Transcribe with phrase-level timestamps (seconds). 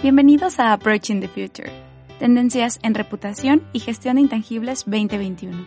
[0.00, 1.72] Bienvenidos a Approaching the Future,
[2.20, 5.66] Tendencias en Reputación y Gestión de Intangibles 2021.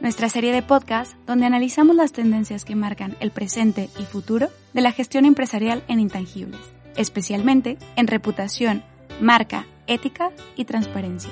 [0.00, 4.80] Nuestra serie de podcast donde analizamos las tendencias que marcan el presente y futuro de
[4.80, 6.60] la gestión empresarial en intangibles,
[6.96, 8.82] especialmente en reputación,
[9.20, 11.30] marca, ética y transparencia.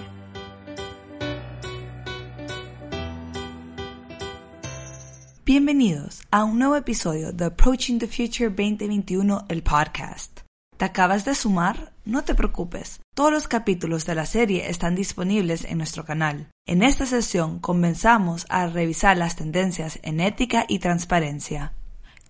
[5.44, 10.42] Bienvenidos a un nuevo episodio de Approaching the Future 2021, el podcast.
[10.76, 11.97] ¿Te acabas de sumar?
[12.08, 16.48] No te preocupes, todos los capítulos de la serie están disponibles en nuestro canal.
[16.66, 21.74] En esta sesión comenzamos a revisar las tendencias en ética y transparencia.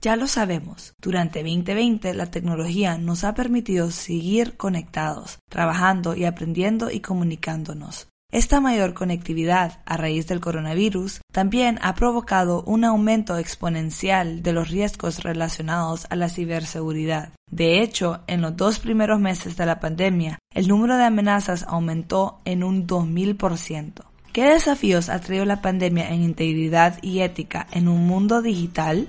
[0.03, 6.91] Ya lo sabemos, durante 2020 la tecnología nos ha permitido seguir conectados, trabajando y aprendiendo
[6.91, 8.09] y comunicándonos.
[8.31, 14.69] Esta mayor conectividad a raíz del coronavirus también ha provocado un aumento exponencial de los
[14.69, 17.33] riesgos relacionados a la ciberseguridad.
[17.51, 22.41] De hecho, en los dos primeros meses de la pandemia, el número de amenazas aumentó
[22.45, 24.05] en un 2000%.
[24.35, 29.09] ¿Qué desafíos ha traído la pandemia en integridad y ética en un mundo digital?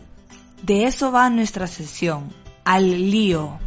[0.64, 2.30] De eso va nuestra sesión.
[2.64, 3.60] Al lío.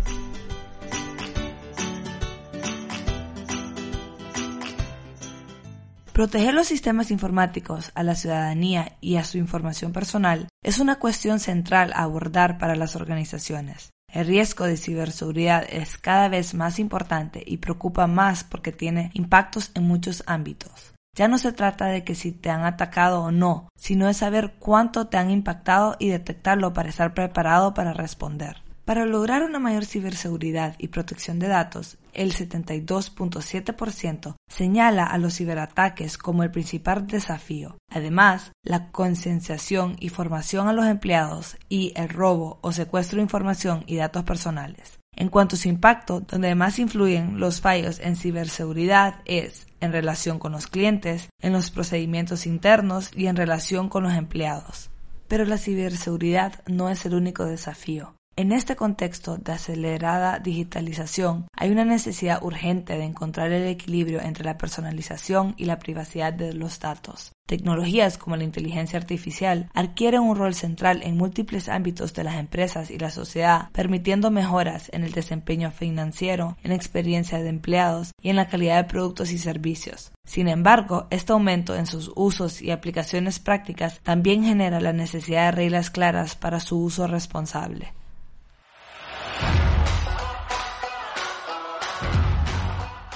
[6.13, 11.41] Proteger los sistemas informáticos a la ciudadanía y a su información personal es una cuestión
[11.41, 13.93] central a abordar para las organizaciones.
[14.13, 19.71] El riesgo de ciberseguridad es cada vez más importante y preocupa más porque tiene impactos
[19.75, 20.93] en muchos ámbitos.
[21.17, 24.57] Ya no se trata de que si te han atacado o no, sino de saber
[24.59, 28.59] cuánto te han impactado y detectarlo para estar preparado para responder.
[28.85, 36.19] Para lograr una mayor ciberseguridad y protección de datos, el 72.7% señala a los ciberataques
[36.19, 37.77] como el principal desafío.
[37.89, 43.85] Además, la concienciación y formación a los empleados y el robo o secuestro de información
[43.87, 44.99] y datos personales.
[45.15, 50.41] En cuanto a su impacto, donde más influyen los fallos en ciberseguridad es en relación
[50.41, 54.91] con los clientes, en los procedimientos internos y en relación con los empleados.
[55.29, 58.17] Pero la ciberseguridad no es el único desafío.
[58.35, 64.47] En este contexto de acelerada digitalización, hay una necesidad urgente de encontrar el equilibrio entre
[64.47, 67.33] la personalización y la privacidad de los datos.
[67.47, 72.91] Tecnologías como la inteligencia artificial adquieren un rol central en múltiples ámbitos de las empresas
[72.91, 78.31] y la sociedad, permitiendo mejoras en el desempeño financiero, en la experiencia de empleados y
[78.31, 80.11] en la calidad de productos y servicios.
[80.27, 85.57] Sin embargo, este aumento en sus usos y aplicaciones prácticas también genera la necesidad de
[85.57, 87.93] reglas claras para su uso responsable.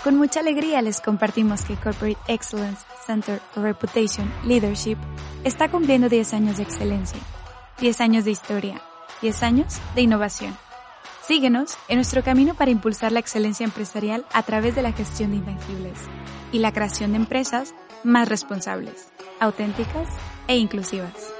[0.06, 4.96] Con mucha alegría les compartimos que Corporate Excellence Center for Reputation Leadership
[5.42, 7.18] está cumpliendo 10 años de excelencia,
[7.80, 8.80] 10 años de historia,
[9.20, 10.56] 10 años de innovación.
[11.26, 15.38] Síguenos en nuestro camino para impulsar la excelencia empresarial a través de la gestión de
[15.38, 15.98] intangibles
[16.52, 17.74] y la creación de empresas
[18.04, 19.08] más responsables,
[19.40, 20.06] auténticas
[20.46, 21.35] e inclusivas.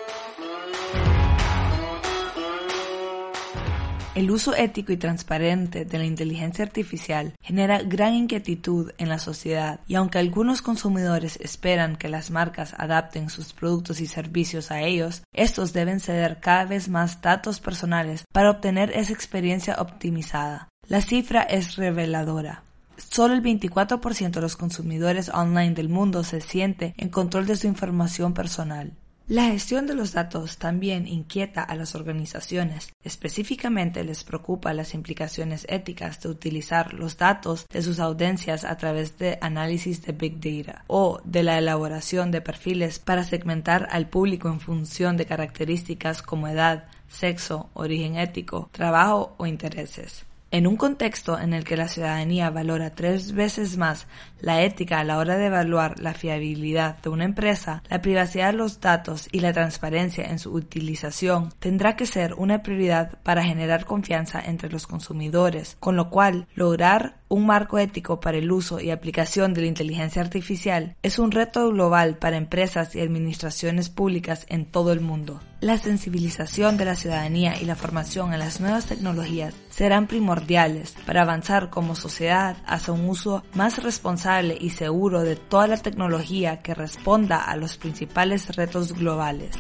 [4.16, 9.80] El uso ético y transparente de la inteligencia artificial genera gran inquietud en la sociedad
[9.86, 15.22] y aunque algunos consumidores esperan que las marcas adapten sus productos y servicios a ellos,
[15.34, 20.70] estos deben ceder cada vez más datos personales para obtener esa experiencia optimizada.
[20.88, 22.62] La cifra es reveladora.
[22.96, 27.66] Solo el 24% de los consumidores online del mundo se siente en control de su
[27.66, 28.94] información personal.
[29.28, 32.92] La gestión de los datos también inquieta a las organizaciones.
[33.02, 39.18] Específicamente les preocupa las implicaciones éticas de utilizar los datos de sus audiencias a través
[39.18, 44.46] de análisis de Big Data o de la elaboración de perfiles para segmentar al público
[44.46, 50.24] en función de características como edad, sexo, origen ético, trabajo o intereses.
[50.52, 54.06] En un contexto en el que la ciudadanía valora tres veces más
[54.40, 58.58] la ética a la hora de evaluar la fiabilidad de una empresa, la privacidad de
[58.58, 63.86] los datos y la transparencia en su utilización tendrá que ser una prioridad para generar
[63.86, 68.90] confianza entre los consumidores, con lo cual lograr un marco ético para el uso y
[68.90, 74.64] aplicación de la inteligencia artificial es un reto global para empresas y administraciones públicas en
[74.64, 75.40] todo el mundo.
[75.66, 81.22] La sensibilización de la ciudadanía y la formación en las nuevas tecnologías serán primordiales para
[81.22, 86.72] avanzar como sociedad hacia un uso más responsable y seguro de toda la tecnología que
[86.72, 89.56] responda a los principales retos globales.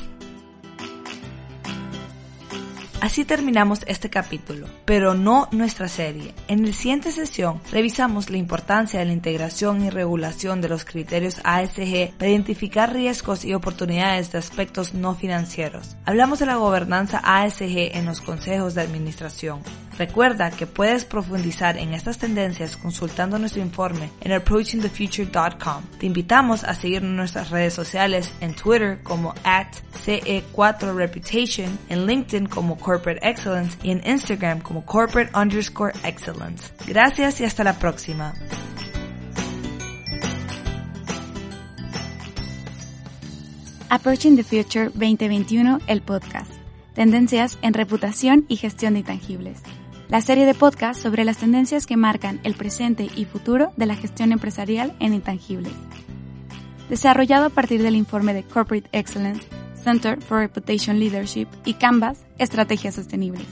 [3.00, 6.34] Así terminamos este capítulo, pero no nuestra serie.
[6.48, 11.40] En la siguiente sesión revisamos la importancia de la integración y regulación de los criterios
[11.44, 15.96] ASG para identificar riesgos y oportunidades de aspectos no financieros.
[16.06, 19.60] Hablamos de la gobernanza ASG en los consejos de administración.
[19.98, 25.82] Recuerda que puedes profundizar en estas tendencias consultando nuestro informe en approachingthefuture.com.
[25.98, 29.68] Te invitamos a seguirnos en nuestras redes sociales en Twitter como at
[30.04, 36.72] CE4Reputation, en LinkedIn como Corporate Excellence y en Instagram como Corporate underscore Excellence.
[36.86, 38.34] Gracias y hasta la próxima.
[43.88, 46.50] Approaching the Future 2021, el podcast.
[46.94, 49.62] Tendencias en reputación y gestión de intangibles.
[50.08, 53.96] La serie de podcasts sobre las tendencias que marcan el presente y futuro de la
[53.96, 55.72] gestión empresarial en intangibles.
[56.88, 62.94] Desarrollado a partir del informe de Corporate Excellence, Center for Reputation Leadership y Canvas, Estrategias
[62.94, 63.46] Sostenibles.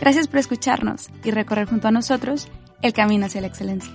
[0.00, 2.48] Gracias por escucharnos y recorrer junto a nosotros
[2.80, 3.92] el camino hacia la excelencia.